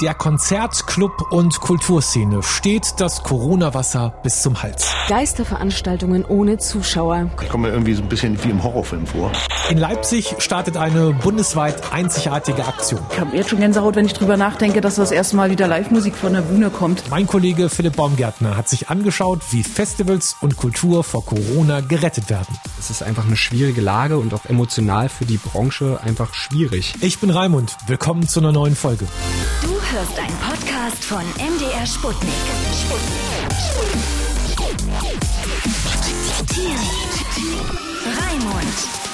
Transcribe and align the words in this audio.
Der 0.00 0.14
Konzert-, 0.14 0.86
Club- 0.86 1.32
und 1.32 1.58
Kulturszene 1.58 2.44
steht 2.44 2.94
das 2.98 3.24
Corona-Wasser 3.24 4.14
bis 4.22 4.42
zum 4.42 4.62
Hals. 4.62 4.94
Geisterveranstaltungen 5.08 6.24
ohne 6.24 6.58
Zuschauer. 6.58 7.30
Ich 7.42 7.48
komme 7.48 7.66
mir 7.66 7.74
irgendwie 7.74 7.94
so 7.94 8.02
ein 8.04 8.08
bisschen 8.08 8.42
wie 8.44 8.50
im 8.50 8.62
Horrorfilm 8.62 9.08
vor. 9.08 9.32
In 9.70 9.78
Leipzig 9.78 10.36
startet 10.38 10.76
eine 10.76 11.12
bundesweit 11.14 11.92
einzigartige 11.92 12.64
Aktion. 12.64 13.00
Ich 13.10 13.18
habe 13.18 13.36
jetzt 13.36 13.50
schon 13.50 13.58
Gänsehaut, 13.58 13.96
wenn 13.96 14.06
ich 14.06 14.12
drüber 14.12 14.36
nachdenke, 14.36 14.80
dass 14.80 14.94
das 14.94 15.10
erste 15.10 15.34
Mal 15.34 15.50
wieder 15.50 15.66
Live-Musik 15.66 16.14
von 16.14 16.32
der 16.32 16.42
Bühne 16.42 16.70
kommt. 16.70 17.10
Mein 17.10 17.26
Kollege 17.26 17.68
Philipp 17.68 17.96
Baumgärtner 17.96 18.56
hat 18.56 18.68
sich 18.68 18.90
angeschaut, 18.90 19.40
wie 19.50 19.64
Festivals 19.64 20.36
und 20.40 20.56
Kultur 20.56 21.02
vor 21.02 21.24
Corona 21.24 21.80
gerettet 21.80 22.30
werden. 22.30 22.56
Es 22.78 22.90
ist 22.90 23.02
einfach 23.02 23.26
eine 23.26 23.36
schwierige 23.36 23.80
Lage 23.80 24.18
und 24.18 24.32
auch 24.32 24.44
emotional 24.44 25.08
für 25.08 25.24
die 25.24 25.38
Branche 25.38 25.98
einfach 26.04 26.34
schwierig. 26.34 26.94
Ich 27.00 27.18
bin 27.18 27.30
Raimund. 27.30 27.76
Willkommen 27.88 28.28
zu 28.28 28.38
einer 28.38 28.52
neuen 28.52 28.76
Folge. 28.76 29.04
Du 29.64 29.74
hörst 29.90 30.18
einen 30.18 30.36
Podcast 30.38 31.02
von 31.02 31.24
MDR 31.38 31.86
Sputnik. 31.86 32.30
Raimund. 38.04 39.07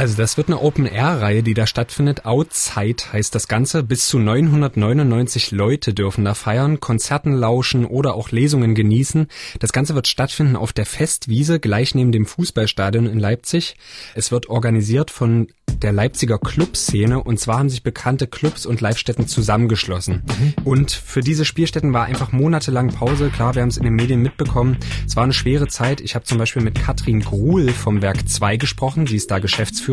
Also 0.00 0.16
das 0.16 0.38
wird 0.38 0.48
eine 0.48 0.62
Open-Air-Reihe, 0.62 1.42
die 1.42 1.52
da 1.52 1.66
stattfindet. 1.66 2.24
Outside 2.24 3.12
heißt 3.12 3.34
das 3.34 3.48
Ganze. 3.48 3.82
Bis 3.82 4.06
zu 4.06 4.18
999 4.18 5.50
Leute 5.50 5.92
dürfen 5.92 6.24
da 6.24 6.32
feiern, 6.32 6.80
Konzerten 6.80 7.34
lauschen 7.34 7.84
oder 7.84 8.14
auch 8.14 8.30
Lesungen 8.30 8.74
genießen. 8.74 9.26
Das 9.58 9.72
Ganze 9.72 9.94
wird 9.94 10.08
stattfinden 10.08 10.56
auf 10.56 10.72
der 10.72 10.86
Festwiese, 10.86 11.60
gleich 11.60 11.94
neben 11.94 12.12
dem 12.12 12.24
Fußballstadion 12.24 13.04
in 13.04 13.18
Leipzig. 13.18 13.76
Es 14.14 14.32
wird 14.32 14.48
organisiert 14.48 15.10
von 15.10 15.48
der 15.82 15.92
Leipziger 15.92 16.38
Clubszene 16.38 17.22
und 17.22 17.38
zwar 17.38 17.58
haben 17.58 17.68
sich 17.68 17.82
bekannte 17.82 18.26
Clubs 18.26 18.66
und 18.66 18.80
Live-Stätten 18.80 19.28
zusammengeschlossen. 19.28 20.22
Mhm. 20.26 20.54
Und 20.64 20.90
für 20.92 21.20
diese 21.20 21.44
Spielstätten 21.44 21.92
war 21.92 22.06
einfach 22.06 22.32
monatelang 22.32 22.88
Pause. 22.88 23.28
Klar, 23.28 23.54
wir 23.54 23.62
haben 23.62 23.68
es 23.68 23.76
in 23.76 23.84
den 23.84 23.94
Medien 23.94 24.20
mitbekommen. 24.20 24.78
Es 25.06 25.14
war 25.14 25.24
eine 25.24 25.32
schwere 25.32 25.68
Zeit. 25.68 26.00
Ich 26.00 26.14
habe 26.14 26.24
zum 26.24 26.38
Beispiel 26.38 26.62
mit 26.62 26.80
Katrin 26.80 27.20
Gruhl 27.20 27.68
vom 27.70 28.02
Werk 28.02 28.28
2 28.28 28.56
gesprochen. 28.56 29.06
Sie 29.06 29.16
ist 29.16 29.30
da 29.30 29.38
Geschäftsführerin. 29.38 29.89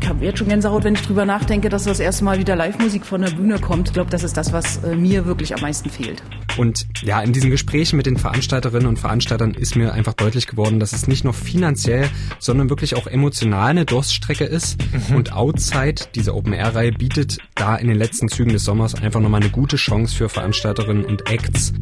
Ich 0.00 0.08
habe 0.08 0.24
jetzt 0.24 0.38
schon 0.38 0.48
Gänsehaut, 0.48 0.84
wenn 0.84 0.94
ich 0.94 1.02
drüber 1.02 1.24
nachdenke, 1.24 1.68
dass 1.68 1.84
das 1.84 2.00
erste 2.00 2.24
Mal 2.24 2.38
wieder 2.38 2.56
Live-Musik 2.56 3.06
von 3.06 3.22
der 3.22 3.30
Bühne 3.30 3.58
kommt. 3.58 3.88
Ich 3.88 3.94
glaube, 3.94 4.10
das 4.10 4.22
ist 4.22 4.36
das, 4.36 4.52
was 4.52 4.82
äh, 4.84 4.94
mir 4.94 5.26
wirklich 5.26 5.54
am 5.54 5.60
meisten 5.60 5.90
fehlt. 5.90 6.22
Und 6.56 6.86
ja, 7.02 7.20
in 7.20 7.32
diesen 7.32 7.50
Gesprächen 7.50 7.96
mit 7.96 8.06
den 8.06 8.16
Veranstalterinnen 8.16 8.86
und 8.86 8.98
Veranstaltern 8.98 9.54
ist 9.54 9.76
mir 9.76 9.92
einfach 9.92 10.14
deutlich 10.14 10.46
geworden, 10.46 10.80
dass 10.80 10.92
es 10.92 11.06
nicht 11.06 11.24
nur 11.24 11.32
finanziell, 11.32 12.08
sondern 12.38 12.68
wirklich 12.68 12.96
auch 12.96 13.06
emotional 13.06 13.70
eine 13.70 13.84
Durststrecke 13.84 14.44
ist. 14.44 14.78
Mhm. 15.08 15.16
Und 15.16 15.32
Outside, 15.32 16.06
diese 16.14 16.34
Open-Air-Reihe, 16.34 16.92
bietet 16.92 17.38
da 17.54 17.76
in 17.76 17.88
den 17.88 17.96
letzten 17.96 18.28
Zügen 18.28 18.52
des 18.52 18.64
Sommers 18.64 18.94
einfach 18.94 19.20
nochmal 19.20 19.40
eine 19.40 19.50
gute 19.50 19.76
Chance 19.76 20.16
für 20.16 20.28
Veranstalterinnen 20.28 21.04
und 21.04 21.30
Acts. 21.30 21.72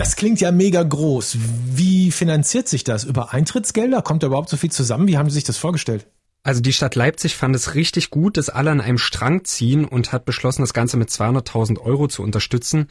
Das 0.00 0.16
klingt 0.16 0.40
ja 0.40 0.50
mega 0.50 0.82
groß. 0.82 1.36
Wie 1.74 2.10
finanziert 2.10 2.68
sich 2.68 2.84
das? 2.84 3.04
Über 3.04 3.34
Eintrittsgelder? 3.34 4.00
Kommt 4.00 4.22
da 4.22 4.28
überhaupt 4.28 4.48
so 4.48 4.56
viel 4.56 4.70
zusammen? 4.70 5.08
Wie 5.08 5.18
haben 5.18 5.28
Sie 5.28 5.34
sich 5.34 5.44
das 5.44 5.58
vorgestellt? 5.58 6.06
Also 6.42 6.62
die 6.62 6.72
Stadt 6.72 6.94
Leipzig 6.94 7.36
fand 7.36 7.54
es 7.54 7.74
richtig 7.74 8.08
gut, 8.08 8.38
dass 8.38 8.48
alle 8.48 8.70
an 8.70 8.80
einem 8.80 8.96
Strang 8.96 9.44
ziehen 9.44 9.84
und 9.84 10.12
hat 10.12 10.24
beschlossen, 10.24 10.62
das 10.62 10.72
Ganze 10.72 10.96
mit 10.96 11.10
200.000 11.10 11.78
Euro 11.78 12.08
zu 12.08 12.22
unterstützen. 12.22 12.86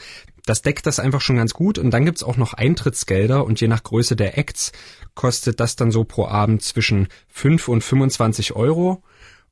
Das 0.45 0.61
deckt 0.61 0.85
das 0.85 0.99
einfach 0.99 1.21
schon 1.21 1.37
ganz 1.37 1.53
gut 1.53 1.79
und 1.79 1.91
dann 1.91 2.05
gibt's 2.05 2.23
auch 2.23 2.37
noch 2.37 2.53
Eintrittsgelder 2.53 3.43
und 3.43 3.59
je 3.59 3.67
nach 3.67 3.83
Größe 3.83 4.15
der 4.15 4.37
Acts 4.37 4.71
kostet 5.15 5.59
das 5.59 5.75
dann 5.75 5.91
so 5.91 6.03
pro 6.03 6.27
Abend 6.27 6.61
zwischen 6.61 7.07
5 7.27 7.67
und 7.69 7.83
25 7.83 8.55
Euro. 8.55 9.03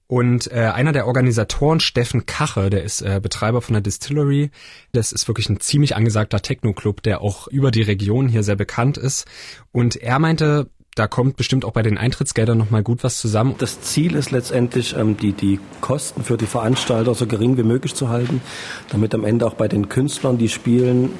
Und 0.05 0.49
äh, 0.51 0.71
einer 0.73 0.93
der 0.93 1.05
Organisatoren, 1.05 1.81
Steffen 1.81 2.25
Kache, 2.25 2.69
der 2.69 2.83
ist 2.83 3.01
äh, 3.01 3.19
Betreiber 3.21 3.61
von 3.61 3.73
der 3.73 3.81
Distillery, 3.81 4.51
das 4.93 5.11
ist 5.11 5.27
wirklich 5.27 5.49
ein 5.49 5.59
ziemlich 5.59 5.97
angesagter 5.97 6.41
Techno-Club, 6.41 7.03
der 7.03 7.19
auch 7.19 7.47
über 7.49 7.71
die 7.71 7.81
Region 7.81 8.29
hier 8.29 8.43
sehr 8.43 8.55
bekannt 8.55 8.97
ist. 8.97 9.25
Und 9.73 9.97
er 9.97 10.19
meinte, 10.19 10.69
da 10.97 11.07
kommt 11.07 11.37
bestimmt 11.37 11.63
auch 11.63 11.71
bei 11.71 11.83
den 11.83 11.97
Eintrittsgeldern 11.97 12.57
nochmal 12.57 12.83
gut 12.83 13.03
was 13.03 13.19
zusammen. 13.19 13.55
Das 13.57 13.81
Ziel 13.81 14.15
ist 14.15 14.31
letztendlich, 14.31 14.95
ähm, 14.95 15.15
die, 15.17 15.33
die 15.33 15.59
Kosten 15.81 16.23
für 16.23 16.37
die 16.37 16.45
Veranstalter 16.45 17.13
so 17.13 17.27
gering 17.27 17.57
wie 17.57 17.63
möglich 17.63 17.93
zu 17.93 18.09
halten, 18.09 18.41
damit 18.89 19.13
am 19.13 19.23
Ende 19.23 19.45
auch 19.45 19.53
bei 19.53 19.67
den 19.67 19.89
Künstlern, 19.89 20.37
die 20.37 20.49
spielen, 20.49 21.11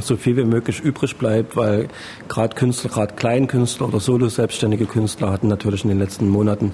so 0.00 0.16
viel 0.16 0.36
wie 0.36 0.44
möglich 0.44 0.80
übrig 0.80 1.16
bleibt, 1.16 1.56
weil 1.56 1.88
gerade 2.28 2.54
Künstler, 2.54 2.90
gerade 2.90 3.14
Kleinkünstler 3.14 3.88
oder 3.88 4.00
Solo-selbstständige 4.00 4.86
Künstler 4.86 5.30
hatten 5.30 5.48
natürlich 5.48 5.84
in 5.84 5.88
den 5.88 5.98
letzten 5.98 6.28
Monaten 6.28 6.72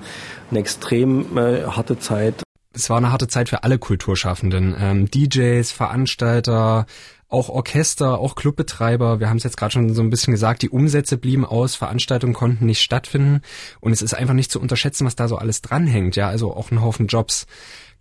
eine 0.50 0.60
extrem 0.60 1.36
äh, 1.36 1.64
harte 1.64 1.98
Zeit. 1.98 2.42
Es 2.72 2.88
war 2.88 2.98
eine 2.98 3.10
harte 3.10 3.26
Zeit 3.26 3.48
für 3.48 3.64
alle 3.64 3.78
Kulturschaffenden, 3.78 4.76
ähm, 4.78 5.10
DJs, 5.10 5.70
Veranstalter, 5.72 6.86
auch 7.30 7.48
Orchester, 7.48 8.18
auch 8.18 8.34
Clubbetreiber. 8.34 9.20
Wir 9.20 9.30
haben 9.30 9.36
es 9.36 9.44
jetzt 9.44 9.56
gerade 9.56 9.72
schon 9.72 9.94
so 9.94 10.02
ein 10.02 10.10
bisschen 10.10 10.32
gesagt, 10.32 10.62
die 10.62 10.68
Umsätze 10.68 11.16
blieben 11.16 11.46
aus, 11.46 11.76
Veranstaltungen 11.76 12.34
konnten 12.34 12.66
nicht 12.66 12.82
stattfinden 12.82 13.42
und 13.80 13.92
es 13.92 14.02
ist 14.02 14.14
einfach 14.14 14.34
nicht 14.34 14.50
zu 14.50 14.60
unterschätzen, 14.60 15.06
was 15.06 15.16
da 15.16 15.28
so 15.28 15.36
alles 15.36 15.62
dranhängt. 15.62 16.16
Ja, 16.16 16.28
also 16.28 16.52
auch 16.54 16.70
ein 16.70 16.82
Haufen 16.82 17.06
Jobs. 17.06 17.46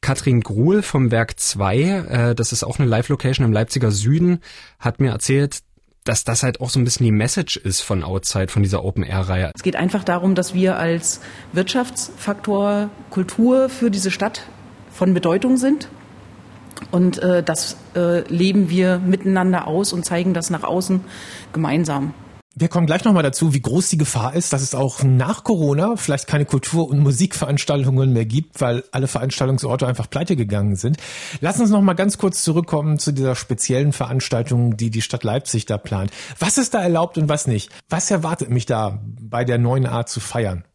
Katrin 0.02 0.42
Gruhl 0.42 0.82
vom 0.82 1.12
Werk 1.12 1.40
2, 1.40 1.76
äh, 1.76 2.36
das 2.36 2.54
ist 2.54 2.64
auch 2.64 2.80
eine 2.80 2.88
Live-Location 2.88 3.46
im 3.46 3.54
Leipziger 3.54 3.92
Süden, 3.92 4.40
hat 4.80 5.00
mir 5.00 5.12
erzählt, 5.12 5.60
dass 6.06 6.24
das 6.24 6.42
halt 6.42 6.62
auch 6.62 6.70
so 6.70 6.80
ein 6.80 6.86
bisschen 6.86 7.06
die 7.06 7.12
Message 7.12 7.58
ist 7.58 7.82
von 7.82 8.04
Outside, 8.04 8.48
von 8.48 8.64
dieser 8.64 8.84
Open-Air-Reihe. 8.84 9.52
Es 9.54 9.62
geht 9.62 9.76
einfach 9.76 10.04
darum, 10.04 10.34
dass 10.34 10.54
wir 10.54 10.78
als 10.78 11.20
Wirtschaftsfaktor 11.52 12.90
Kultur 13.10 13.70
für 13.70 13.92
diese 13.92 14.10
Stadt 14.10 14.48
von 14.92 15.14
Bedeutung 15.14 15.58
sind. 15.58 15.90
Und 16.92 17.20
äh, 17.20 17.44
das 17.44 17.78
äh, 17.96 18.22
leben 18.28 18.70
wir 18.70 19.00
miteinander 19.00 19.68
aus 19.68 19.94
und 19.94 20.06
zeigen 20.06 20.34
das 20.34 20.50
nach 20.50 20.64
außen 20.64 21.02
gemeinsam. 21.54 22.14
Wir 22.56 22.68
kommen 22.68 22.88
gleich 22.88 23.06
nochmal 23.06 23.24
dazu, 23.24 23.54
wie 23.54 23.62
groß 23.62 23.88
die 23.90 23.98
Gefahr 23.98 24.34
ist, 24.34 24.52
dass 24.52 24.62
es 24.62 24.76
auch 24.76 25.02
nach 25.02 25.46
Corona 25.46 25.96
vielleicht 25.96 26.28
keine 26.28 26.44
Kultur- 26.44 26.90
und 26.90 27.00
Musikveranstaltungen 27.00 28.12
mehr 28.12 28.26
gibt, 28.26 28.60
weil 28.60 28.84
alle 28.92 29.08
Veranstaltungsorte 29.08 29.88
einfach 29.88 30.10
pleite 30.10 30.36
gegangen 30.36 30.76
sind. 30.76 30.98
Lass 31.40 31.62
uns 31.62 31.70
nochmal 31.70 31.96
ganz 31.96 32.18
kurz 32.18 32.44
zurückkommen 32.44 33.00
zu 33.00 33.14
dieser 33.14 33.36
speziellen 33.36 33.94
Veranstaltung, 33.94 34.76
die 34.76 34.90
die 34.90 35.02
Stadt 35.02 35.24
Leipzig 35.24 35.68
da 35.68 35.78
plant. 35.78 36.12
Was 36.38 36.58
ist 36.58 36.74
da 36.74 36.82
erlaubt 36.82 37.18
und 37.18 37.30
was 37.30 37.48
nicht? 37.48 37.70
Was 37.88 38.12
erwartet 38.12 38.50
mich 38.50 38.66
da 38.66 39.00
bei 39.22 39.46
der 39.46 39.58
neuen 39.58 39.86
Art 39.86 40.10
zu 40.10 40.20
feiern? 40.20 40.66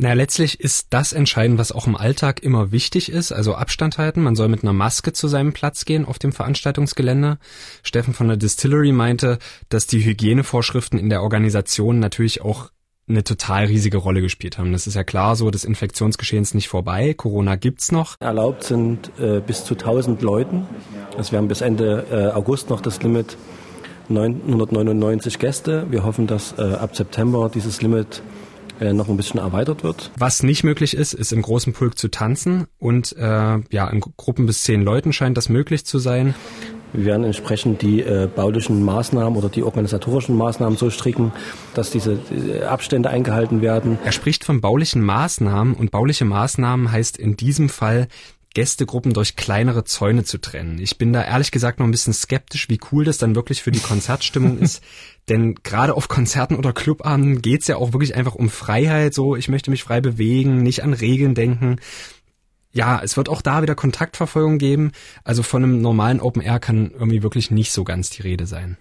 Na, 0.00 0.12
letztlich 0.12 0.60
ist 0.60 0.86
das 0.90 1.12
entscheidend, 1.12 1.58
was 1.58 1.72
auch 1.72 1.88
im 1.88 1.96
Alltag 1.96 2.40
immer 2.44 2.70
wichtig 2.70 3.10
ist, 3.10 3.32
also 3.32 3.56
Abstand 3.56 3.98
halten. 3.98 4.22
Man 4.22 4.36
soll 4.36 4.46
mit 4.46 4.62
einer 4.62 4.72
Maske 4.72 5.12
zu 5.12 5.26
seinem 5.26 5.52
Platz 5.52 5.84
gehen 5.84 6.04
auf 6.04 6.20
dem 6.20 6.30
Veranstaltungsgelände. 6.30 7.38
Steffen 7.82 8.14
von 8.14 8.28
der 8.28 8.36
Distillery 8.36 8.92
meinte, 8.92 9.40
dass 9.70 9.88
die 9.88 10.04
Hygienevorschriften 10.04 11.00
in 11.00 11.10
der 11.10 11.24
Organisation 11.24 11.98
natürlich 11.98 12.42
auch 12.42 12.70
eine 13.08 13.24
total 13.24 13.64
riesige 13.64 13.96
Rolle 13.96 14.20
gespielt 14.20 14.56
haben. 14.56 14.70
Das 14.70 14.86
ist 14.86 14.94
ja 14.94 15.02
klar 15.02 15.34
so, 15.34 15.50
das 15.50 15.64
Infektionsgeschehen 15.64 16.44
ist 16.44 16.54
nicht 16.54 16.68
vorbei, 16.68 17.12
Corona 17.14 17.56
gibt's 17.56 17.90
noch. 17.90 18.14
Erlaubt 18.20 18.62
sind 18.62 19.10
äh, 19.18 19.40
bis 19.40 19.64
zu 19.64 19.74
1000 19.74 20.22
Leuten. 20.22 20.68
Also 21.16 21.32
wir 21.32 21.38
haben 21.38 21.48
bis 21.48 21.60
Ende 21.60 22.06
äh, 22.12 22.36
August 22.36 22.70
noch 22.70 22.80
das 22.80 23.02
Limit 23.02 23.36
999 24.10 25.40
Gäste. 25.40 25.86
Wir 25.90 26.04
hoffen, 26.04 26.28
dass 26.28 26.56
äh, 26.56 26.62
ab 26.62 26.94
September 26.94 27.50
dieses 27.52 27.82
Limit 27.82 28.22
äh, 28.80 28.92
noch 28.92 29.08
ein 29.08 29.16
bisschen 29.16 29.40
erweitert 29.40 29.82
wird. 29.84 30.10
Was 30.18 30.42
nicht 30.42 30.64
möglich 30.64 30.96
ist, 30.96 31.12
ist 31.12 31.32
im 31.32 31.42
großen 31.42 31.72
Pulk 31.72 31.98
zu 31.98 32.08
tanzen 32.08 32.66
und 32.78 33.14
äh, 33.16 33.58
ja, 33.70 33.88
in 33.88 34.00
Gruppen 34.00 34.46
bis 34.46 34.62
zehn 34.62 34.82
Leuten 34.82 35.12
scheint 35.12 35.36
das 35.36 35.48
möglich 35.48 35.84
zu 35.84 35.98
sein. 35.98 36.34
Wir 36.92 37.04
werden 37.04 37.24
entsprechend 37.24 37.82
die 37.82 38.00
äh, 38.00 38.28
baulichen 38.34 38.82
Maßnahmen 38.82 39.36
oder 39.38 39.50
die 39.50 39.62
organisatorischen 39.62 40.36
Maßnahmen 40.36 40.78
so 40.78 40.88
stricken, 40.88 41.32
dass 41.74 41.90
diese, 41.90 42.18
diese 42.30 42.68
Abstände 42.68 43.10
eingehalten 43.10 43.60
werden. 43.60 43.98
Er 44.04 44.12
spricht 44.12 44.44
von 44.44 44.60
baulichen 44.60 45.02
Maßnahmen 45.02 45.74
und 45.74 45.90
bauliche 45.90 46.24
Maßnahmen 46.24 46.90
heißt 46.90 47.18
in 47.18 47.36
diesem 47.36 47.68
Fall 47.68 48.08
Gästegruppen 48.54 49.12
durch 49.12 49.36
kleinere 49.36 49.84
Zäune 49.84 50.24
zu 50.24 50.38
trennen. 50.38 50.78
Ich 50.78 50.98
bin 50.98 51.12
da 51.12 51.22
ehrlich 51.22 51.50
gesagt 51.50 51.78
noch 51.78 51.86
ein 51.86 51.90
bisschen 51.90 52.12
skeptisch, 52.12 52.68
wie 52.68 52.80
cool 52.90 53.04
das 53.04 53.18
dann 53.18 53.34
wirklich 53.34 53.62
für 53.62 53.70
die 53.70 53.80
Konzertstimmung 53.80 54.58
ist. 54.60 54.82
Denn 55.28 55.54
gerade 55.56 55.94
auf 55.94 56.08
Konzerten 56.08 56.56
oder 56.56 56.72
Clubabenden 56.72 57.42
geht's 57.42 57.68
ja 57.68 57.76
auch 57.76 57.92
wirklich 57.92 58.14
einfach 58.14 58.34
um 58.34 58.48
Freiheit. 58.48 59.14
So, 59.14 59.36
ich 59.36 59.48
möchte 59.48 59.70
mich 59.70 59.82
frei 59.82 60.00
bewegen, 60.00 60.62
nicht 60.62 60.82
an 60.82 60.94
Regeln 60.94 61.34
denken. 61.34 61.76
Ja, 62.72 63.00
es 63.02 63.16
wird 63.16 63.28
auch 63.28 63.42
da 63.42 63.62
wieder 63.62 63.74
Kontaktverfolgung 63.74 64.58
geben. 64.58 64.92
Also 65.24 65.42
von 65.42 65.62
einem 65.62 65.80
normalen 65.80 66.20
Open 66.20 66.42
Air 66.42 66.60
kann 66.60 66.90
irgendwie 66.90 67.22
wirklich 67.22 67.50
nicht 67.50 67.72
so 67.72 67.84
ganz 67.84 68.10
die 68.10 68.22
Rede 68.22 68.46
sein. 68.46 68.78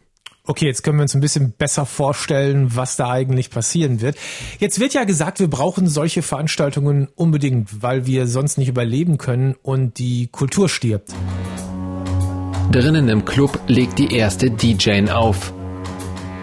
Okay, 0.49 0.65
jetzt 0.65 0.81
können 0.81 0.97
wir 0.97 1.01
uns 1.01 1.13
ein 1.13 1.19
bisschen 1.19 1.51
besser 1.51 1.85
vorstellen, 1.85 2.73
was 2.73 2.95
da 2.95 3.09
eigentlich 3.09 3.49
passieren 3.49 3.99
wird. 3.99 4.15
Jetzt 4.59 4.79
wird 4.79 4.93
ja 4.93 5.03
gesagt, 5.03 5.41
wir 5.41 5.49
brauchen 5.49 5.87
solche 5.87 6.21
Veranstaltungen 6.21 7.09
unbedingt, 7.15 7.83
weil 7.83 8.05
wir 8.05 8.27
sonst 8.27 8.57
nicht 8.57 8.69
überleben 8.69 9.17
können 9.17 9.55
und 9.61 9.99
die 9.99 10.27
Kultur 10.27 10.69
stirbt. 10.69 11.13
Drinnen 12.71 13.09
im 13.09 13.25
Club 13.25 13.59
legt 13.67 13.99
die 13.99 14.15
erste 14.15 14.49
DJ 14.49 15.09
auf. 15.09 15.53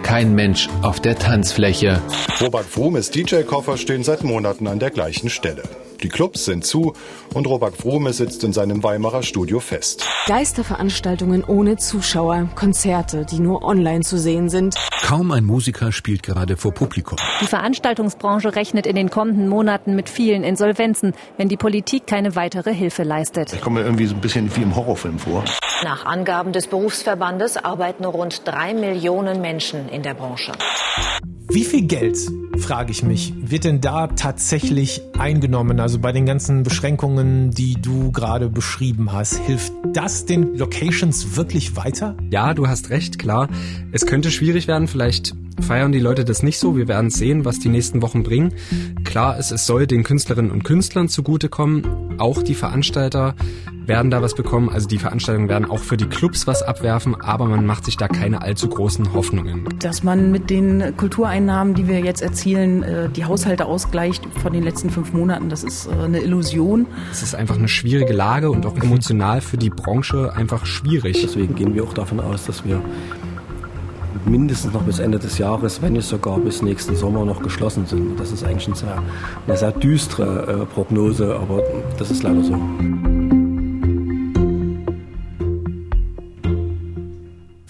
Kein 0.03 0.35
Mensch 0.35 0.69
auf 0.83 1.01
der 1.01 1.19
Tanzfläche. 1.19 2.03
Robert 2.43 2.77
Wrumes 2.77 3.11
DJ-Koffer 3.11 3.79
stehen 3.79 4.05
seit 4.05 4.23
Monaten 4.23 4.67
an 4.67 4.81
der 4.81 4.91
gleichen 4.91 5.31
Stelle. 5.31 5.63
Die 6.05 6.11
Clubs 6.11 6.45
sind 6.45 6.67
zu 6.67 6.93
und 7.33 7.47
Robert 7.47 7.79
Frohme 7.79 8.13
sitzt 8.13 8.45
in 8.45 8.53
seinem 8.53 8.83
Weimarer 8.83 9.23
Studio 9.23 9.59
fest. 9.59 10.05
Geisterveranstaltungen 10.27 11.43
ohne 11.43 11.79
Zuschauer, 11.79 12.51
Konzerte, 12.55 13.25
die 13.25 13.39
nur 13.39 13.65
online 13.65 14.03
zu 14.03 14.19
sehen 14.19 14.51
sind. 14.51 14.75
Kaum 15.01 15.33
ein 15.33 15.45
Musiker 15.45 15.93
spielt 15.93 16.23
gerade 16.23 16.59
vor 16.59 16.73
Publikum. 16.73 17.17
Die 17.41 17.47
Veranstaltungsbranche 17.47 18.55
rechnet 18.55 18.87
in 18.87 18.97
den 18.97 19.09
kommenden 19.09 19.49
Monaten 19.49 19.97
mit 19.97 20.11
vielen 20.11 20.45
Insolvenzen, 20.45 21.15
wenn 21.39 21.49
die 21.49 21.57
Politik 21.57 22.07
keine 22.07 22.37
weitere 22.37 22.75
Hilfe 22.75 23.03
leistet. 23.03 23.55
Ich 23.55 23.63
komme 23.63 23.81
mir 23.81 23.87
irgendwie 23.87 24.05
so 24.05 24.15
ein 24.15 24.21
bisschen 24.21 24.55
wie 24.55 24.61
im 24.61 24.77
Horrorfilm 24.77 25.19
vor. 25.19 25.43
Nach 25.85 26.05
Angaben 26.05 26.53
des 26.53 26.67
Berufsverbandes 26.67 27.57
arbeiten 27.57 28.05
rund 28.05 28.47
drei 28.47 28.75
Millionen 28.75 29.41
Menschen 29.41 29.89
in 29.89 30.03
der 30.03 30.13
Branche. 30.13 30.53
Wie 31.49 31.65
viel 31.65 31.87
Geld, 31.87 32.19
frage 32.59 32.93
ich 32.93 33.03
mich, 33.03 33.35
wird 33.37 33.65
denn 33.65 33.81
da 33.81 34.07
tatsächlich 34.09 35.03
eingenommen? 35.19 35.81
Also 35.81 35.99
bei 35.99 36.13
den 36.13 36.27
ganzen 36.27 36.63
Beschränkungen, 36.63 37.51
die 37.51 37.75
du 37.81 38.13
gerade 38.13 38.49
beschrieben 38.49 39.13
hast, 39.13 39.39
hilft 39.39 39.73
das 39.93 40.25
den 40.25 40.57
Locations 40.57 41.37
wirklich 41.37 41.77
weiter? 41.77 42.17
Ja, 42.31 42.55
du 42.55 42.67
hast 42.67 42.91
recht, 42.91 43.19
klar. 43.19 43.49
Es 43.93 44.07
könnte 44.07 44.31
schwierig 44.31 44.69
werden, 44.69 44.89
vielleicht 44.89 45.35
feiern 45.61 45.93
die 45.93 46.01
Leute 46.01 46.25
das 46.25 46.43
nicht 46.43 46.59
so. 46.59 46.77
Wir 46.77 46.89
werden 46.89 47.11
sehen, 47.11 47.45
was 47.45 47.59
die 47.59 47.69
nächsten 47.69 48.03
Wochen 48.03 48.23
bringen. 48.23 48.55
Klar 49.05 49.39
ist, 49.39 49.51
es 49.51 49.67
soll 49.67 49.87
den 49.87 50.03
Künstlerinnen 50.03 50.51
und 50.51 50.65
Künstlern 50.65 51.09
zugutekommen. 51.09 52.19
Auch 52.19 52.43
die 52.43 52.55
Veranstalter 52.55 53.35
werden 53.87 54.11
da 54.11 54.23
was 54.23 54.35
bekommen. 54.35 54.69
Also 54.69 54.89
die 54.89 54.99
Veranstaltungen 54.99 55.49
werden 55.49 55.71
auch 55.71 55.81
für 55.81 55.97
die 55.97 56.07
Clubs 56.07 56.47
was 56.47 56.63
abwerfen, 56.63 57.21
aber 57.21 57.47
man 57.47 57.67
macht 57.67 57.85
sich 57.85 57.97
da 57.97 58.09
keine 58.09 58.43
allzu 58.43 58.69
großen 58.69 59.13
Hoffnungen. 59.13 59.69
Dass 59.79 60.03
man 60.03 60.31
mit 60.31 60.51
den 60.51 60.97
Kultureinnahmen, 60.97 61.75
die 61.75 61.87
wir 61.89 62.01
jetzt 62.01 62.23
erzielen, 62.23 62.44
äh, 62.53 63.09
die 63.09 63.25
Haushalte 63.25 63.67
ausgleicht 63.67 64.25
von 64.43 64.53
den 64.53 64.63
letzten 64.63 64.91
fünf 64.91 65.13
Monaten, 65.13 65.49
das 65.49 65.65
ist 65.65 65.87
äh, 65.87 66.05
eine 66.05 66.21
Illusion. 66.21 66.87
Es 67.11 67.23
ist 67.23 67.35
einfach 67.35 67.57
eine 67.57 67.69
schwierige 67.69 68.13
Lage 68.13 68.51
und 68.51 68.67
auch 68.67 68.77
emotional 68.77 69.41
für 69.41 69.57
die 69.57 69.71
Branche 69.71 70.33
einfach 70.35 70.67
schwierig. 70.67 71.21
Deswegen 71.23 71.55
gehen 71.55 71.75
wir 71.75 71.85
auch 71.85 71.95
davon 71.95 72.21
aus, 72.21 72.45
dass 72.45 72.65
wir 72.65 72.83
mindestens 74.27 74.73
noch 74.73 74.83
bis 74.83 74.99
Ende 74.99 75.19
des 75.19 75.39
Jahres, 75.39 75.83
wenn 75.83 75.95
nicht 75.95 76.07
sogar 76.07 76.39
bis 76.39 76.63
nächsten 76.63 76.97
Sommer 76.97 77.25
noch 77.25 77.43
geschlossen 77.43 77.87
sind. 77.87 78.19
Das 78.19 78.33
ist 78.33 78.45
eigentlich 78.45 78.67
eine 78.67 78.77
sehr, 78.77 79.03
eine 79.47 79.57
sehr 79.57 79.73
düstere 79.73 80.63
äh, 80.63 80.67
Prognose, 80.67 81.35
aber 81.37 81.63
das 81.99 82.11
ist 82.11 82.23
leider 82.23 82.43
so. 82.43 82.59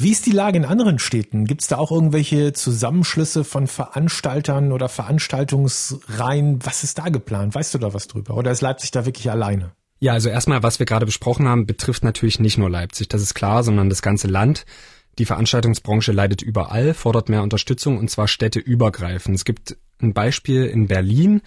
Wie 0.05 0.11
ist 0.11 0.27
die 0.27 0.33
Lage 0.33 0.59
in 0.59 0.67
anderen 0.67 0.99
Städten? 0.99 1.47
Gibt 1.47 1.63
es 1.63 1.69
da 1.69 1.79
auch 1.79 1.91
irgendwelche 1.91 2.53
Zusammenschlüsse 2.53 3.43
von 3.43 3.67
Veranstaltern 3.67 4.71
oder 4.71 4.91
Veranstaltungsreihen? 4.91 6.59
Was 6.63 6.85
ist 6.85 6.99
da 6.99 7.09
geplant? 7.09 7.55
Weißt 7.55 7.73
du 7.73 7.79
da 7.79 7.95
was 7.95 8.07
drüber? 8.07 8.37
Oder 8.37 8.51
ist 8.51 8.61
Leipzig 8.61 8.91
da 8.91 9.07
wirklich 9.07 9.31
alleine? 9.31 9.73
Ja, 10.01 10.13
also 10.13 10.29
erstmal, 10.29 10.63
was 10.63 10.79
wir 10.79 10.85
gerade 10.85 11.07
besprochen 11.07 11.49
haben, 11.49 11.65
betrifft 11.65 12.05
natürlich 12.05 12.39
nicht 12.39 12.59
nur 12.59 12.69
Leipzig, 12.69 13.09
das 13.09 13.23
ist 13.23 13.33
klar, 13.33 13.63
sondern 13.63 13.89
das 13.89 14.03
ganze 14.03 14.29
Land. 14.29 14.67
Die 15.19 15.25
Veranstaltungsbranche 15.25 16.13
leidet 16.13 16.43
überall, 16.43 16.93
fordert 16.93 17.31
mehr 17.31 17.43
Unterstützung 17.43 17.97
und 17.97 18.11
zwar 18.11 18.29
städteübergreifend. 18.29 19.35
Es 19.35 19.47
gibt 19.47 19.79
ein 20.05 20.13
Beispiel 20.15 20.65
in 20.67 20.87
Berlin. 20.87 21.43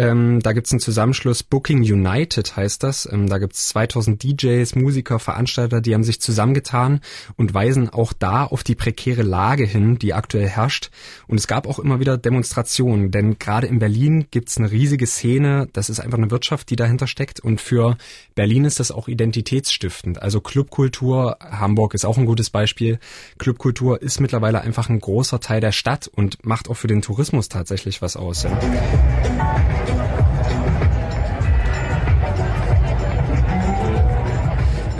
Ähm, 0.00 0.40
da 0.40 0.54
gibt's 0.54 0.72
einen 0.72 0.80
Zusammenschluss, 0.80 1.42
Booking 1.42 1.80
United 1.80 2.56
heißt 2.56 2.82
das. 2.82 3.06
Ähm, 3.12 3.28
da 3.28 3.36
gibt's 3.36 3.68
2000 3.68 4.22
DJs, 4.22 4.74
Musiker, 4.76 5.18
Veranstalter, 5.18 5.82
die 5.82 5.92
haben 5.92 6.04
sich 6.04 6.22
zusammengetan 6.22 7.00
und 7.36 7.52
weisen 7.52 7.90
auch 7.90 8.14
da 8.14 8.44
auf 8.44 8.64
die 8.64 8.74
prekäre 8.74 9.20
Lage 9.20 9.66
hin, 9.66 9.98
die 9.98 10.14
aktuell 10.14 10.48
herrscht. 10.48 10.90
Und 11.26 11.38
es 11.38 11.46
gab 11.46 11.66
auch 11.66 11.78
immer 11.78 12.00
wieder 12.00 12.16
Demonstrationen, 12.16 13.10
denn 13.10 13.38
gerade 13.38 13.66
in 13.66 13.78
Berlin 13.78 14.28
gibt's 14.30 14.56
eine 14.56 14.70
riesige 14.70 15.06
Szene. 15.06 15.68
Das 15.74 15.90
ist 15.90 16.00
einfach 16.00 16.16
eine 16.16 16.30
Wirtschaft, 16.30 16.70
die 16.70 16.76
dahinter 16.76 17.06
steckt. 17.06 17.38
Und 17.38 17.60
für 17.60 17.98
Berlin 18.34 18.64
ist 18.64 18.80
das 18.80 18.92
auch 18.92 19.06
identitätsstiftend. 19.06 20.22
Also 20.22 20.40
Clubkultur, 20.40 21.36
Hamburg 21.42 21.92
ist 21.92 22.06
auch 22.06 22.16
ein 22.16 22.24
gutes 22.24 22.48
Beispiel. 22.48 23.00
Clubkultur 23.36 24.00
ist 24.00 24.18
mittlerweile 24.18 24.62
einfach 24.62 24.88
ein 24.88 24.98
großer 24.98 25.40
Teil 25.40 25.60
der 25.60 25.72
Stadt 25.72 26.08
und 26.08 26.42
macht 26.46 26.70
auch 26.70 26.74
für 26.74 26.86
den 26.86 27.02
Tourismus 27.02 27.50
tatsächlich 27.50 27.99
was 28.02 28.16
aus. 28.16 28.46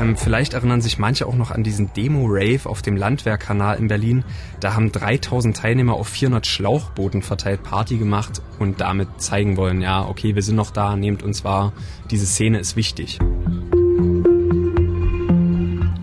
Ähm, 0.00 0.17
vielleicht 0.17 0.55
erinnern 0.55 0.81
sich 0.81 0.99
manche 0.99 1.26
auch 1.26 1.35
noch 1.35 1.50
an 1.50 1.62
diesen 1.62 1.93
Demo-Rave 1.93 2.69
auf 2.69 2.81
dem 2.81 2.97
Landwehrkanal 2.97 3.79
in 3.79 3.88
Berlin. 3.88 4.25
Da 4.58 4.75
haben 4.75 4.93
3000 4.93 5.56
Teilnehmer 5.56 5.94
auf 5.94 6.08
400 6.08 6.47
Schlauchbooten 6.47 7.23
verteilt 7.23 7.62
Party 7.62 7.99
gemacht 7.99 8.41
und 8.58 8.81
damit 8.81 9.20
zeigen 9.20 9.56
wollen, 9.56 9.82
ja, 9.82 10.06
okay, 10.06 10.35
wir 10.35 10.43
sind 10.43 10.56
noch 10.56 10.70
da, 10.70 10.96
nehmt 10.96 11.23
uns 11.23 11.44
wahr, 11.44 11.73
diese 12.11 12.26
Szene 12.26 12.58
ist 12.58 12.76
wichtig. 12.76 13.19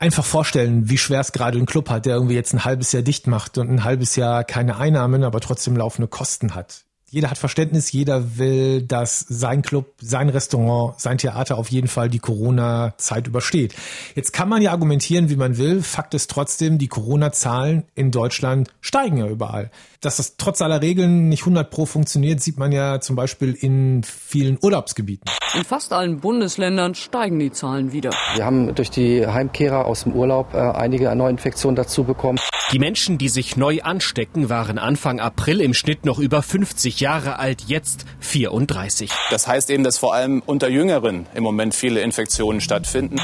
einfach 0.00 0.24
vorstellen, 0.24 0.88
wie 0.90 0.98
schwer 0.98 1.20
es 1.20 1.32
gerade 1.32 1.58
ein 1.58 1.66
Club 1.66 1.90
hat, 1.90 2.06
der 2.06 2.14
irgendwie 2.14 2.34
jetzt 2.34 2.52
ein 2.52 2.64
halbes 2.64 2.90
Jahr 2.90 3.02
dicht 3.02 3.26
macht 3.26 3.58
und 3.58 3.70
ein 3.70 3.84
halbes 3.84 4.16
Jahr 4.16 4.42
keine 4.42 4.78
Einnahmen, 4.78 5.22
aber 5.22 5.40
trotzdem 5.40 5.76
laufende 5.76 6.08
Kosten 6.08 6.54
hat. 6.54 6.86
Jeder 7.12 7.28
hat 7.28 7.38
Verständnis, 7.38 7.90
jeder 7.90 8.38
will, 8.38 8.82
dass 8.82 9.18
sein 9.28 9.62
Club, 9.62 9.94
sein 10.00 10.28
Restaurant, 10.28 11.00
sein 11.00 11.18
Theater 11.18 11.58
auf 11.58 11.68
jeden 11.68 11.88
Fall 11.88 12.08
die 12.08 12.20
Corona-Zeit 12.20 13.26
übersteht. 13.26 13.74
Jetzt 14.14 14.32
kann 14.32 14.48
man 14.48 14.62
ja 14.62 14.70
argumentieren, 14.70 15.28
wie 15.28 15.34
man 15.34 15.58
will. 15.58 15.82
Fakt 15.82 16.14
ist 16.14 16.30
trotzdem, 16.30 16.78
die 16.78 16.86
Corona-Zahlen 16.86 17.82
in 17.96 18.12
Deutschland 18.12 18.68
steigen 18.80 19.16
ja 19.16 19.26
überall. 19.26 19.72
Dass 20.00 20.18
das 20.18 20.36
trotz 20.36 20.62
aller 20.62 20.82
Regeln 20.82 21.28
nicht 21.28 21.42
100 21.42 21.68
pro 21.68 21.84
funktioniert, 21.84 22.40
sieht 22.40 22.58
man 22.58 22.70
ja 22.70 23.00
zum 23.00 23.16
Beispiel 23.16 23.54
in 23.54 24.04
vielen 24.04 24.56
Urlaubsgebieten. 24.62 25.28
In 25.54 25.64
fast 25.64 25.92
allen 25.92 26.20
Bundesländern 26.20 26.94
steigen 26.94 27.40
die 27.40 27.50
Zahlen 27.50 27.92
wieder. 27.92 28.10
Wir 28.36 28.44
haben 28.44 28.72
durch 28.76 28.90
die 28.90 29.26
Heimkehrer 29.26 29.84
aus 29.84 30.04
dem 30.04 30.12
Urlaub 30.12 30.54
äh, 30.54 30.58
einige 30.58 31.12
Neuinfektionen 31.16 31.74
dazu 31.74 32.04
bekommen. 32.04 32.38
Die 32.72 32.78
Menschen, 32.78 33.18
die 33.18 33.28
sich 33.28 33.56
neu 33.56 33.80
anstecken, 33.82 34.48
waren 34.48 34.78
Anfang 34.78 35.18
April 35.18 35.60
im 35.60 35.74
Schnitt 35.74 36.06
noch 36.06 36.20
über 36.20 36.40
50 36.40 37.00
Jahre 37.00 37.40
alt, 37.40 37.64
jetzt 37.66 38.04
34. 38.20 39.10
Das 39.30 39.48
heißt 39.48 39.70
eben, 39.70 39.82
dass 39.82 39.98
vor 39.98 40.14
allem 40.14 40.40
unter 40.46 40.68
Jüngeren 40.68 41.26
im 41.34 41.42
Moment 41.42 41.74
viele 41.74 42.00
Infektionen 42.00 42.60
stattfinden. 42.60 43.16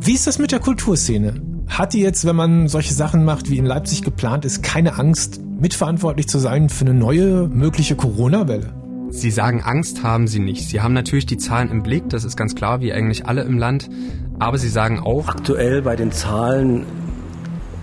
Wie 0.00 0.14
ist 0.14 0.26
das 0.26 0.38
mit 0.38 0.50
der 0.50 0.60
Kulturszene? 0.60 1.34
Hat 1.68 1.92
die 1.92 2.00
jetzt, 2.00 2.24
wenn 2.24 2.36
man 2.36 2.68
solche 2.68 2.94
Sachen 2.94 3.22
macht, 3.22 3.50
wie 3.50 3.58
in 3.58 3.66
Leipzig 3.66 4.00
geplant 4.00 4.46
ist, 4.46 4.62
keine 4.62 4.98
Angst, 4.98 5.42
mitverantwortlich 5.60 6.26
zu 6.26 6.38
sein 6.38 6.70
für 6.70 6.86
eine 6.86 6.94
neue 6.94 7.48
mögliche 7.48 7.96
Corona-Welle? 7.96 8.72
Sie 9.10 9.30
sagen, 9.30 9.62
Angst 9.62 10.04
haben 10.04 10.26
sie 10.26 10.40
nicht. 10.40 10.70
Sie 10.70 10.80
haben 10.80 10.94
natürlich 10.94 11.26
die 11.26 11.36
Zahlen 11.36 11.70
im 11.70 11.82
Blick, 11.82 12.08
das 12.08 12.24
ist 12.24 12.36
ganz 12.38 12.54
klar, 12.54 12.80
wie 12.80 12.94
eigentlich 12.94 13.26
alle 13.26 13.42
im 13.42 13.58
Land. 13.58 13.90
Aber 14.38 14.56
sie 14.56 14.70
sagen 14.70 15.00
auch. 15.00 15.28
Aktuell 15.28 15.82
bei 15.82 15.96
den 15.96 16.12
Zahlen 16.12 16.86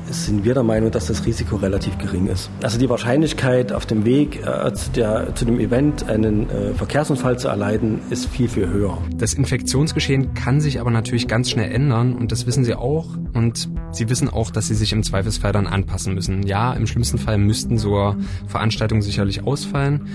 sind 0.10 0.43
wir 0.43 0.53
der 0.53 0.63
Meinung, 0.63 0.91
dass 0.91 1.07
das 1.07 1.25
Risiko 1.25 1.55
relativ 1.55 1.98
gering 1.98 2.27
ist. 2.27 2.50
Also 2.62 2.77
die 2.77 2.89
Wahrscheinlichkeit 2.89 3.72
auf 3.72 3.86
dem 3.86 4.05
Weg 4.05 4.45
äh, 4.45 4.74
zu, 4.74 4.91
der, 4.91 5.36
zu, 5.36 5.45
dem 5.45 5.60
Event 5.60 6.07
einen 6.10 6.50
äh, 6.50 6.74
Verkehrsunfall 6.74 7.39
zu 7.39 7.48
erleiden, 7.48 8.00
ist 8.10 8.27
viel, 8.27 8.48
viel 8.48 8.67
höher. 8.67 8.98
Das 9.15 9.33
Infektionsgeschehen 9.33 10.33
kann 10.33 10.62
sich 10.62 10.79
aber 10.79 10.91
natürlich 10.91 11.27
ganz 11.27 11.50
schnell 11.50 11.72
ändern 11.72 12.13
und 12.13 12.31
das 12.31 12.45
wissen 12.45 12.63
sie 12.63 12.75
auch. 12.75 13.07
Und 13.33 13.69
sie 13.91 14.10
wissen 14.10 14.29
auch, 14.29 14.51
dass 14.51 14.67
sie 14.67 14.75
sich 14.75 14.91
im 14.91 15.03
Zweifelsfall 15.03 15.51
dann 15.51 15.67
anpassen 15.67 16.13
müssen. 16.13 16.43
Ja, 16.43 16.74
im 16.74 16.88
schlimmsten 16.88 17.17
Fall 17.17 17.38
müssten 17.38 17.77
so 17.77 18.15
Veranstaltungen 18.48 19.01
sicherlich 19.01 19.43
ausfallen. 19.43 20.07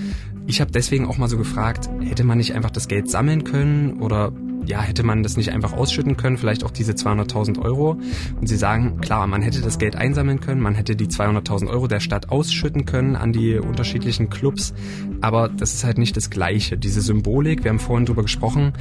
Ich 0.47 0.61
habe 0.61 0.71
deswegen 0.71 1.05
auch 1.05 1.17
mal 1.17 1.29
so 1.29 1.37
gefragt, 1.37 1.89
hätte 2.01 2.23
man 2.23 2.37
nicht 2.37 2.55
einfach 2.55 2.71
das 2.71 2.87
Geld 2.87 3.09
sammeln 3.09 3.43
können 3.43 4.01
oder 4.01 4.31
ja, 4.69 4.81
hätte 4.81 5.03
man 5.03 5.23
das 5.23 5.35
nicht 5.35 5.51
einfach 5.51 5.73
ausschütten 5.73 6.15
können, 6.15 6.37
vielleicht 6.37 6.63
auch 6.63 6.71
diese 6.71 6.91
200.000 6.93 7.59
Euro. 7.59 7.97
Und 8.39 8.47
sie 8.47 8.55
sagen, 8.55 9.01
klar, 9.01 9.25
man 9.25 9.41
hätte 9.41 9.61
das 9.61 9.79
Geld 9.79 9.95
einsammeln 9.95 10.39
können, 10.39 10.61
man 10.61 10.75
hätte 10.75 10.95
die 10.95 11.07
200.000 11.07 11.67
Euro 11.67 11.87
der 11.87 11.99
Stadt 11.99 12.29
ausschütten 12.29 12.85
können 12.85 13.15
an 13.15 13.33
die 13.33 13.57
unterschiedlichen 13.57 14.29
Clubs, 14.29 14.73
aber 15.21 15.49
das 15.49 15.73
ist 15.73 15.83
halt 15.83 15.97
nicht 15.97 16.15
das 16.15 16.29
Gleiche. 16.29 16.77
Diese 16.77 17.01
Symbolik, 17.01 17.63
wir 17.63 17.71
haben 17.71 17.79
vorhin 17.79 18.05
drüber 18.05 18.21
gesprochen, 18.21 18.73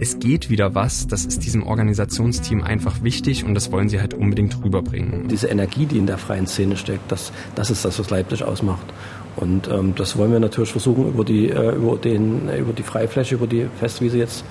es 0.00 0.18
geht 0.18 0.48
wieder 0.48 0.74
was, 0.74 1.06
das 1.06 1.26
ist 1.26 1.44
diesem 1.44 1.62
Organisationsteam 1.62 2.62
einfach 2.62 3.02
wichtig 3.02 3.44
und 3.44 3.54
das 3.54 3.70
wollen 3.70 3.88
sie 3.88 4.00
halt 4.00 4.14
unbedingt 4.14 4.62
rüberbringen. 4.64 5.28
Diese 5.28 5.48
Energie, 5.48 5.84
die 5.84 5.98
in 5.98 6.06
der 6.06 6.18
freien 6.18 6.46
Szene 6.46 6.76
steckt, 6.76 7.12
das, 7.12 7.32
das 7.54 7.70
ist 7.70 7.84
das, 7.84 7.98
was 7.98 8.08
Leipzig 8.08 8.42
ausmacht. 8.42 8.86
Und 9.36 9.68
ähm, 9.68 9.94
das 9.96 10.16
wollen 10.16 10.32
wir 10.32 10.38
natürlich 10.40 10.70
versuchen, 10.70 11.08
über 11.08 11.24
die, 11.24 11.50
äh, 11.50 11.74
über, 11.74 11.96
den, 11.96 12.48
über 12.56 12.72
die 12.72 12.84
Freifläche, 12.84 13.34
über 13.34 13.48
die 13.48 13.66
Festwiese 13.80 14.18
jetzt 14.18 14.44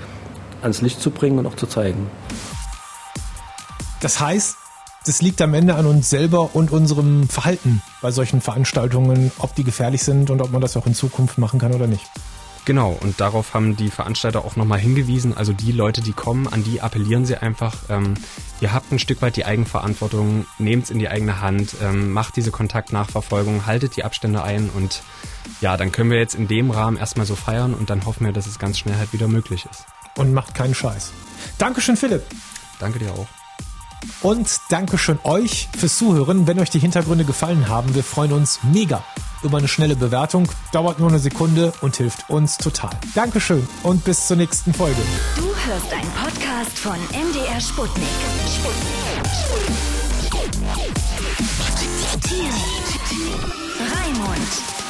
ans 0.64 0.82
Licht 0.82 1.02
zu 1.02 1.12
bringen 1.12 1.40
und 1.40 1.46
auch 1.46 1.56
zu 1.56 1.68
zeigen. 1.68 2.10
Das 4.02 4.20
heißt, 4.20 4.58
das 5.06 5.22
liegt 5.22 5.42
am 5.42 5.54
Ende 5.54 5.76
an 5.76 5.86
uns 5.86 6.10
selber 6.10 6.56
und 6.56 6.72
unserem 6.72 7.28
Verhalten 7.28 7.82
bei 8.02 8.12
solchen 8.12 8.42
Veranstaltungen, 8.42 9.32
ob 9.38 9.54
die 9.56 9.64
gefährlich 9.64 10.04
sind 10.04 10.30
und 10.30 10.42
ob 10.42 10.52
man 10.52 10.62
das 10.62 10.78
auch 10.78 10.88
in 10.88 10.96
Zukunft 10.96 11.38
machen 11.38 11.60
kann 11.60 11.74
oder 11.74 11.88
nicht. 11.88 12.06
Genau, 12.66 12.98
und 13.02 13.20
darauf 13.20 13.54
haben 13.54 13.76
die 13.76 13.90
Veranstalter 13.90 14.46
auch 14.46 14.56
nochmal 14.56 14.80
hingewiesen. 14.80 15.36
Also 15.36 15.52
die 15.52 15.74
Leute, 15.74 16.00
die 16.00 16.14
kommen, 16.14 16.48
an 16.48 16.64
die 16.64 16.80
appellieren 16.80 17.26
sie 17.26 17.36
einfach. 17.36 17.76
Ähm, 17.90 18.14
ihr 18.62 18.72
habt 18.72 18.90
ein 18.94 19.00
Stück 19.00 19.22
weit 19.22 19.36
die 19.36 19.44
Eigenverantwortung, 19.44 20.46
nehmt 20.60 20.86
es 20.86 20.90
in 20.90 21.00
die 21.00 21.10
eigene 21.10 21.42
Hand, 21.42 21.76
ähm, 21.82 22.14
macht 22.14 22.38
diese 22.38 22.52
Kontaktnachverfolgung, 22.52 23.66
haltet 23.66 23.98
die 23.98 24.06
Abstände 24.06 24.44
ein 24.44 24.70
und 24.70 25.04
ja, 25.60 25.76
dann 25.76 25.92
können 25.92 26.10
wir 26.10 26.20
jetzt 26.20 26.36
in 26.36 26.48
dem 26.48 26.72
Rahmen 26.72 26.96
erstmal 26.96 27.26
so 27.26 27.36
feiern 27.36 27.74
und 27.74 27.90
dann 27.90 28.06
hoffen 28.06 28.26
wir, 28.26 28.32
dass 28.32 28.48
es 28.48 28.60
ganz 28.60 28.80
schnell 28.80 28.96
halt 28.96 29.12
wieder 29.12 29.28
möglich 29.28 29.66
ist 29.70 29.86
und 30.18 30.34
macht 30.34 30.56
keinen 30.56 30.76
Scheiß. 30.76 31.12
Dankeschön, 31.58 31.98
Philipp. 31.98 32.24
Danke 32.80 33.00
dir 33.00 33.12
auch. 33.14 33.28
Und 34.22 34.50
Dankeschön 34.70 35.20
euch 35.24 35.70
fürs 35.78 35.98
Zuhören. 35.98 36.48
Wenn 36.48 36.60
euch 36.60 36.70
die 36.70 36.80
Hintergründe 36.80 37.26
gefallen 37.26 37.70
haben, 37.70 37.96
wir 37.96 38.04
freuen 38.04 38.34
uns 38.34 38.60
mega 38.64 39.04
über 39.44 39.58
eine 39.58 39.68
schnelle 39.68 39.96
Bewertung. 39.96 40.50
Dauert 40.72 41.00
nur 41.00 41.10
eine 41.10 41.20
Sekunde 41.20 41.74
und 41.82 41.98
hilft 41.98 42.30
uns 42.30 42.58
total. 42.58 42.92
Dankeschön 43.14 43.68
und 43.84 44.04
bis 44.04 44.28
zur 44.28 44.38
nächsten 44.38 44.74
Folge. 44.74 45.02
Du 45.36 45.44
hörst 45.44 45.94
einen 45.94 46.12
Podcast 46.12 46.78
von 46.78 46.96
MDR 47.12 47.60
Sputnik. 47.60 48.08
Sputnik. 48.48 48.94
Sputnik. 49.46 50.54
Sputnik. 51.90 52.54
Raimund. 53.80 54.83